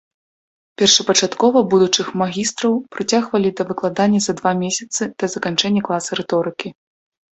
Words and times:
Першапачаткова 0.81 1.61
будучых 1.73 2.07
магістраў 2.23 2.73
прыцягвалі 2.95 3.49
да 3.59 3.63
выкладання 3.73 4.19
за 4.27 4.33
два 4.41 4.51
месяцы 4.65 5.01
да 5.23 5.33
заканчэння 5.35 5.81
класа 5.91 6.11
рыторыкі. 6.23 6.67